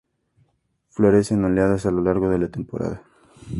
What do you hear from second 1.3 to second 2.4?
en oleadas a lo largo de